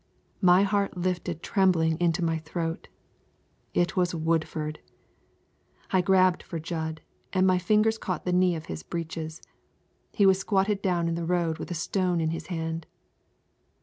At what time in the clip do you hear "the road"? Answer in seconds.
11.13-11.59